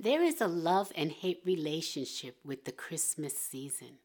There 0.00 0.22
is 0.22 0.40
a 0.40 0.46
love 0.46 0.92
and 0.94 1.10
hate 1.10 1.40
relationship 1.44 2.36
with 2.44 2.66
the 2.66 2.70
Christmas 2.70 3.36
season. 3.36 3.98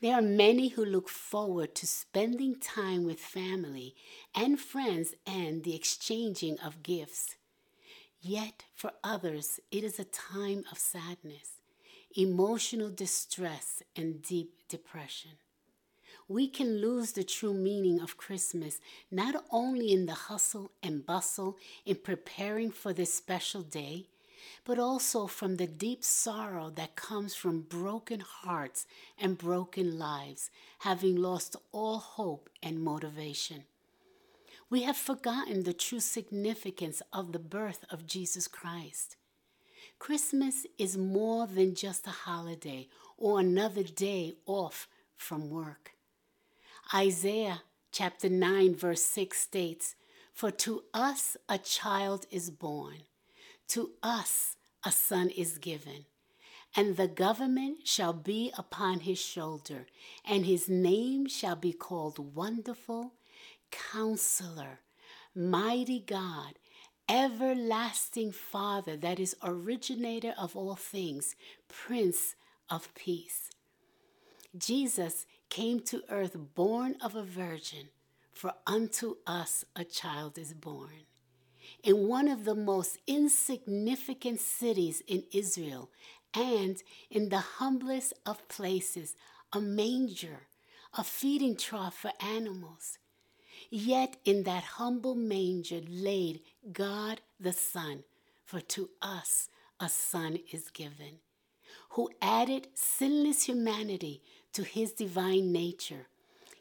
There 0.00 0.14
are 0.14 0.22
many 0.22 0.68
who 0.68 0.86
look 0.86 1.10
forward 1.10 1.74
to 1.74 1.86
spending 1.86 2.58
time 2.58 3.04
with 3.04 3.20
family 3.20 3.94
and 4.34 4.58
friends 4.58 5.12
and 5.26 5.64
the 5.64 5.74
exchanging 5.74 6.58
of 6.60 6.82
gifts. 6.82 7.36
Yet, 8.22 8.64
for 8.74 8.92
others, 9.04 9.60
it 9.70 9.84
is 9.84 9.98
a 9.98 10.04
time 10.04 10.64
of 10.72 10.78
sadness, 10.78 11.60
emotional 12.16 12.88
distress, 12.88 13.82
and 13.96 14.22
deep 14.22 14.66
depression. 14.66 15.32
We 16.26 16.48
can 16.48 16.80
lose 16.80 17.12
the 17.12 17.22
true 17.22 17.52
meaning 17.52 18.00
of 18.00 18.16
Christmas 18.16 18.80
not 19.10 19.44
only 19.50 19.92
in 19.92 20.06
the 20.06 20.14
hustle 20.14 20.72
and 20.82 21.04
bustle 21.04 21.58
in 21.84 21.96
preparing 21.96 22.70
for 22.70 22.94
this 22.94 23.12
special 23.12 23.60
day 23.60 24.06
but 24.64 24.78
also 24.78 25.26
from 25.26 25.56
the 25.56 25.66
deep 25.66 26.02
sorrow 26.02 26.70
that 26.70 26.96
comes 26.96 27.34
from 27.34 27.60
broken 27.60 28.20
hearts 28.20 28.86
and 29.18 29.38
broken 29.38 29.98
lives, 29.98 30.50
having 30.80 31.16
lost 31.16 31.56
all 31.72 31.98
hope 31.98 32.50
and 32.62 32.82
motivation. 32.82 33.64
We 34.68 34.82
have 34.82 34.96
forgotten 34.96 35.62
the 35.62 35.72
true 35.72 36.00
significance 36.00 37.00
of 37.12 37.32
the 37.32 37.38
birth 37.38 37.84
of 37.90 38.06
Jesus 38.06 38.48
Christ. 38.48 39.16
Christmas 39.98 40.66
is 40.78 40.98
more 40.98 41.46
than 41.46 41.74
just 41.74 42.06
a 42.06 42.10
holiday 42.10 42.88
or 43.16 43.40
another 43.40 43.82
day 43.82 44.34
off 44.44 44.88
from 45.16 45.48
work. 45.50 45.92
Isaiah 46.94 47.62
chapter 47.92 48.28
9, 48.28 48.74
verse 48.74 49.02
6 49.02 49.38
states, 49.38 49.94
For 50.34 50.50
to 50.50 50.82
us 50.92 51.36
a 51.48 51.58
child 51.58 52.26
is 52.30 52.50
born 52.50 53.02
to 53.68 53.90
us 54.02 54.56
a 54.84 54.92
son 54.92 55.30
is 55.30 55.58
given, 55.58 56.04
and 56.76 56.96
the 56.96 57.08
government 57.08 57.86
shall 57.86 58.12
be 58.12 58.52
upon 58.56 59.00
his 59.00 59.18
shoulder, 59.18 59.86
and 60.24 60.46
his 60.46 60.68
name 60.68 61.26
shall 61.26 61.56
be 61.56 61.72
called 61.72 62.34
Wonderful, 62.34 63.12
Counselor, 63.70 64.80
Mighty 65.34 66.00
God, 66.00 66.58
Everlasting 67.08 68.32
Father, 68.32 68.96
that 68.96 69.18
is, 69.20 69.36
originator 69.42 70.34
of 70.38 70.56
all 70.56 70.76
things, 70.76 71.34
Prince 71.68 72.34
of 72.70 72.92
Peace. 72.94 73.50
Jesus 74.56 75.26
came 75.48 75.80
to 75.80 76.02
earth 76.08 76.36
born 76.54 76.96
of 77.00 77.14
a 77.14 77.22
virgin, 77.22 77.88
for 78.32 78.54
unto 78.66 79.16
us 79.26 79.64
a 79.74 79.84
child 79.84 80.38
is 80.38 80.52
born 80.52 81.06
in 81.82 82.08
one 82.08 82.28
of 82.28 82.44
the 82.44 82.54
most 82.54 82.98
insignificant 83.06 84.40
cities 84.40 85.02
in 85.06 85.24
Israel 85.32 85.90
and 86.34 86.82
in 87.10 87.28
the 87.28 87.38
humblest 87.38 88.12
of 88.24 88.46
places, 88.48 89.14
a 89.52 89.60
manger, 89.60 90.48
a 90.96 91.04
feeding 91.04 91.56
trough 91.56 91.96
for 91.96 92.12
animals. 92.20 92.98
Yet 93.70 94.16
in 94.24 94.44
that 94.44 94.62
humble 94.64 95.14
manger 95.14 95.80
laid 95.88 96.40
God 96.72 97.20
the 97.40 97.52
Son, 97.52 98.04
for 98.44 98.60
to 98.60 98.90
us 99.02 99.48
a 99.80 99.88
Son 99.88 100.38
is 100.52 100.70
given, 100.70 101.20
who 101.90 102.10
added 102.22 102.68
sinless 102.74 103.44
humanity 103.44 104.22
to 104.52 104.62
his 104.62 104.92
divine 104.92 105.52
nature. 105.52 106.06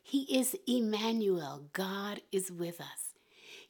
He 0.01 0.23
is 0.39 0.55
Emmanuel, 0.67 1.63
God 1.73 2.21
is 2.31 2.51
with 2.51 2.79
us. 2.79 3.04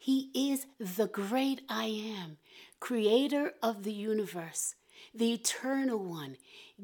He 0.05 0.29
is 0.35 0.67
the 0.77 1.07
great 1.07 1.63
I 1.67 1.85
am, 1.85 2.37
creator 2.79 3.53
of 3.63 3.81
the 3.81 3.91
universe, 3.91 4.75
the 5.15 5.33
eternal 5.33 5.97
one, 5.97 6.37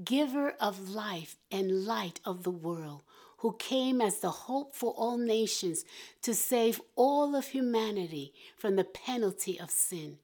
giver 0.03 0.55
of 0.59 0.89
life 0.89 1.38
and 1.52 1.86
light 1.86 2.19
of 2.25 2.41
the 2.41 2.50
world, 2.50 3.03
who 3.38 3.55
came 3.59 4.02
as 4.02 4.22
the 4.22 4.31
hope 4.31 4.73
for 4.73 4.94
all 4.94 5.19
nations 5.19 5.85
to 6.23 6.34
save 6.34 6.81
all 6.95 7.35
of 7.35 7.50
humanity 7.50 8.34
from 8.57 8.75
the 8.75 8.84
penalty 8.84 9.59
of 9.59 9.69
sin. 9.69 10.18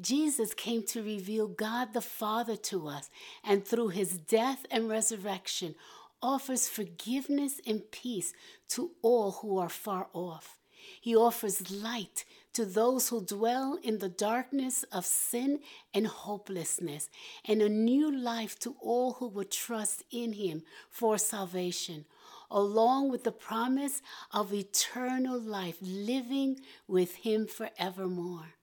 Jesus 0.00 0.54
came 0.54 0.84
to 0.84 1.02
reveal 1.02 1.48
God 1.48 1.92
the 1.92 2.00
Father 2.00 2.56
to 2.56 2.88
us, 2.88 3.10
and 3.44 3.62
through 3.62 3.88
his 3.88 4.16
death 4.16 4.64
and 4.70 4.88
resurrection, 4.88 5.74
offers 6.22 6.66
forgiveness 6.66 7.60
and 7.66 7.90
peace 7.90 8.32
to 8.70 8.92
all 9.02 9.32
who 9.32 9.58
are 9.58 9.68
far 9.68 10.08
off. 10.14 10.61
He 11.00 11.16
offers 11.16 11.70
light 11.70 12.24
to 12.54 12.64
those 12.64 13.08
who 13.08 13.24
dwell 13.24 13.78
in 13.82 13.98
the 13.98 14.08
darkness 14.08 14.84
of 14.92 15.06
sin 15.06 15.60
and 15.94 16.06
hopelessness, 16.06 17.08
and 17.44 17.62
a 17.62 17.68
new 17.68 18.14
life 18.14 18.58
to 18.60 18.76
all 18.80 19.14
who 19.14 19.28
would 19.28 19.50
trust 19.50 20.04
in 20.10 20.34
Him 20.34 20.62
for 20.90 21.16
salvation, 21.18 22.04
along 22.50 23.10
with 23.10 23.24
the 23.24 23.32
promise 23.32 24.02
of 24.32 24.52
eternal 24.52 25.40
life 25.40 25.78
living 25.80 26.60
with 26.86 27.14
Him 27.16 27.46
forevermore. 27.46 28.54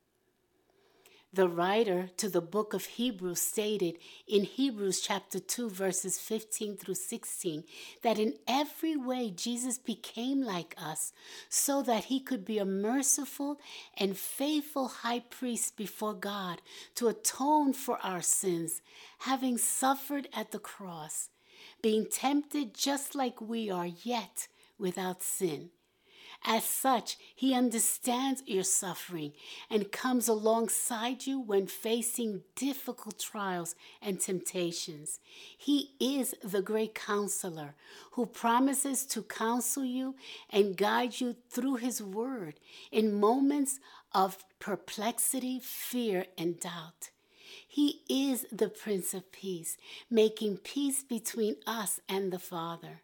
The 1.32 1.48
writer 1.48 2.10
to 2.18 2.28
the 2.28 2.42
book 2.42 2.74
of 2.74 2.86
Hebrews 2.86 3.40
stated 3.40 4.00
in 4.28 4.46
Hebrews 4.46 5.00
chapter 5.00 5.40
2, 5.40 5.70
verses 5.70 6.18
15 6.18 6.76
through 6.76 6.96
16, 6.96 7.66
that 8.02 8.18
in 8.18 8.34
every 8.48 8.96
way 8.96 9.30
Jesus 9.30 9.78
became 9.78 10.42
like 10.42 10.74
us, 10.76 11.14
so 11.48 11.84
that 11.84 12.06
he 12.06 12.20
could 12.20 12.46
be 12.46 12.58
a 12.58 12.66
merciful 12.66 13.60
and 13.96 14.18
faithful 14.18 14.88
high 14.88 15.20
priest 15.20 15.78
before 15.78 16.16
God 16.16 16.64
to 16.96 17.10
atone 17.10 17.74
for 17.74 18.00
our 18.04 18.24
sins, 18.24 18.82
having 19.20 19.60
suffered 19.60 20.28
at 20.34 20.52
the 20.52 20.58
cross, 20.58 21.30
being 21.84 22.08
tempted 22.08 22.74
just 22.74 23.14
like 23.14 23.40
we 23.40 23.70
are, 23.70 23.86
yet 24.04 24.48
without 24.80 25.22
sin. 25.22 25.70
As 26.46 26.64
such, 26.64 27.18
He 27.36 27.54
understands 27.54 28.44
your 28.46 28.64
suffering 28.64 29.34
and 29.70 29.92
comes 29.92 30.28
alongside 30.28 31.28
you 31.28 31.40
when 31.40 31.68
facing 31.68 32.44
difficult 32.56 33.20
trials 33.20 33.76
and 34.02 34.20
temptations. 34.20 35.20
He 35.58 35.92
is 36.00 36.34
the 36.42 36.62
great 36.62 36.96
counselor 36.96 37.76
who 38.12 38.26
promises 38.26 39.06
to 39.08 39.22
counsel 39.24 39.84
you 39.84 40.16
and 40.50 40.78
guide 40.78 41.20
you 41.20 41.36
through 41.50 41.76
His 41.76 42.02
word 42.02 42.60
in 42.92 43.20
moments 43.20 43.80
of 44.14 44.38
perplexity, 44.60 45.60
fear, 45.60 46.26
and 46.38 46.60
doubt. 46.60 47.12
He 47.68 48.02
is 48.10 48.46
the 48.52 48.70
Prince 48.70 49.14
of 49.14 49.32
Peace, 49.32 49.78
making 50.10 50.58
peace 50.58 51.04
between 51.04 51.58
us 51.68 52.00
and 52.08 52.32
the 52.32 52.40
Father. 52.40 53.02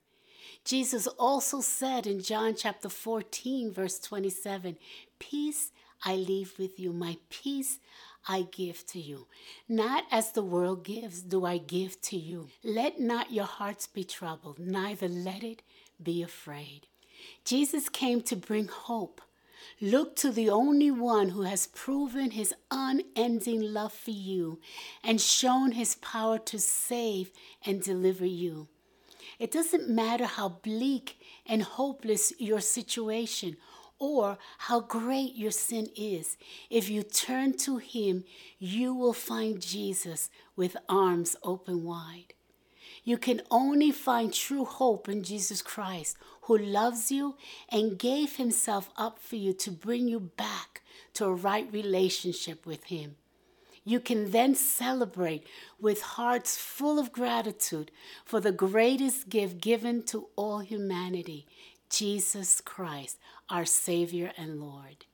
Jesus 0.63 1.07
also 1.07 1.61
said 1.61 2.07
in 2.07 2.21
John 2.21 2.55
chapter 2.55 2.89
14, 2.89 3.71
verse 3.71 3.99
27, 3.99 4.77
Peace 5.19 5.71
I 6.03 6.15
leave 6.15 6.53
with 6.57 6.79
you, 6.79 6.93
my 6.93 7.17
peace 7.29 7.79
I 8.27 8.47
give 8.51 8.85
to 8.87 8.99
you. 8.99 9.27
Not 9.69 10.05
as 10.11 10.31
the 10.31 10.43
world 10.43 10.83
gives, 10.83 11.21
do 11.21 11.45
I 11.45 11.57
give 11.57 12.01
to 12.01 12.17
you. 12.17 12.49
Let 12.63 12.99
not 12.99 13.31
your 13.31 13.45
hearts 13.45 13.87
be 13.87 14.03
troubled, 14.03 14.59
neither 14.59 15.07
let 15.07 15.43
it 15.43 15.61
be 16.01 16.23
afraid. 16.23 16.87
Jesus 17.43 17.89
came 17.89 18.21
to 18.21 18.35
bring 18.35 18.67
hope. 18.67 19.21
Look 19.81 20.15
to 20.17 20.31
the 20.31 20.49
only 20.49 20.91
one 20.91 21.29
who 21.29 21.41
has 21.41 21.67
proven 21.67 22.31
his 22.31 22.53
unending 22.71 23.61
love 23.61 23.93
for 23.93 24.11
you 24.11 24.59
and 25.03 25.19
shown 25.19 25.71
his 25.71 25.95
power 25.95 26.37
to 26.39 26.59
save 26.59 27.31
and 27.65 27.81
deliver 27.81 28.25
you. 28.25 28.67
It 29.39 29.51
doesn't 29.51 29.89
matter 29.89 30.25
how 30.25 30.49
bleak 30.49 31.19
and 31.45 31.63
hopeless 31.63 32.33
your 32.37 32.61
situation 32.61 33.57
or 33.99 34.37
how 34.57 34.81
great 34.81 35.35
your 35.35 35.51
sin 35.51 35.89
is. 35.95 36.37
If 36.69 36.89
you 36.89 37.03
turn 37.03 37.57
to 37.59 37.77
Him, 37.77 38.23
you 38.59 38.93
will 38.93 39.13
find 39.13 39.61
Jesus 39.61 40.29
with 40.55 40.77
arms 40.89 41.35
open 41.43 41.83
wide. 41.83 42.33
You 43.03 43.17
can 43.17 43.41
only 43.51 43.91
find 43.91 44.33
true 44.33 44.65
hope 44.65 45.07
in 45.07 45.23
Jesus 45.23 45.61
Christ, 45.61 46.17
who 46.43 46.57
loves 46.57 47.11
you 47.11 47.35
and 47.69 47.99
gave 47.99 48.35
Himself 48.37 48.89
up 48.97 49.19
for 49.19 49.35
you 49.35 49.53
to 49.53 49.71
bring 49.71 50.07
you 50.07 50.19
back 50.19 50.81
to 51.13 51.25
a 51.25 51.33
right 51.33 51.71
relationship 51.71 52.65
with 52.65 52.85
Him. 52.85 53.15
You 53.87 53.99
can 53.99 54.31
then 54.31 54.55
celebrate 54.55 55.45
with 55.79 56.01
hearts 56.01 56.57
full 56.57 56.97
of 56.97 57.11
gratitude 57.11 57.91
for 58.25 58.39
the 58.39 58.51
greatest 58.51 59.29
gift 59.29 59.61
given 59.61 60.01
to 60.07 60.27
all 60.35 60.59
humanity 60.59 61.45
Jesus 61.87 62.61
Christ, 62.61 63.19
our 63.47 63.63
Savior 63.63 64.31
and 64.37 64.59
Lord. 64.59 65.05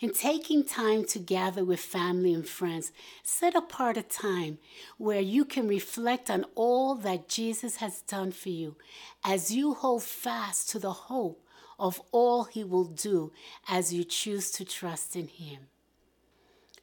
In 0.00 0.12
taking 0.12 0.64
time 0.64 1.04
to 1.06 1.18
gather 1.18 1.64
with 1.64 1.80
family 1.80 2.32
and 2.32 2.46
friends, 2.46 2.92
set 3.24 3.56
apart 3.56 3.96
a 3.96 4.02
time 4.02 4.58
where 4.96 5.20
you 5.20 5.44
can 5.44 5.66
reflect 5.66 6.30
on 6.30 6.46
all 6.54 6.94
that 6.94 7.28
Jesus 7.28 7.76
has 7.76 8.02
done 8.02 8.30
for 8.30 8.50
you 8.50 8.76
as 9.24 9.52
you 9.52 9.74
hold 9.74 10.04
fast 10.04 10.70
to 10.70 10.78
the 10.78 10.92
hope 10.92 11.44
of 11.78 12.00
all 12.12 12.44
he 12.44 12.62
will 12.62 12.84
do 12.84 13.32
as 13.68 13.92
you 13.92 14.04
choose 14.04 14.52
to 14.52 14.64
trust 14.64 15.16
in 15.16 15.26
him. 15.26 15.66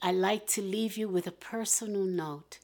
I'd 0.03 0.15
like 0.15 0.47
to 0.47 0.63
leave 0.63 0.97
you 0.97 1.07
with 1.07 1.27
a 1.27 1.31
personal 1.31 2.05
note. 2.05 2.57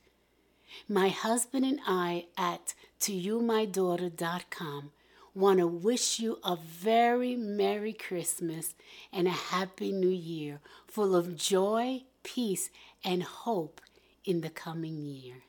My 0.90 1.10
husband 1.10 1.66
and 1.66 1.80
I 1.86 2.26
at 2.36 2.74
toyoumydaughter.com 3.00 4.92
want 5.36 5.60
to 5.60 5.68
wish 5.68 6.20
you 6.20 6.40
a 6.44 6.56
very 6.56 7.36
Merry 7.36 7.94
Christmas 7.94 8.74
and 9.14 9.28
a 9.28 9.32
Happy 9.32 9.92
New 9.92 10.10
Year 10.10 10.62
full 10.88 11.16
of 11.16 11.38
joy, 11.38 12.06
peace, 12.24 12.72
and 13.04 13.22
hope 13.22 13.82
in 14.26 14.42
the 14.42 14.50
coming 14.50 15.06
year. 15.06 15.44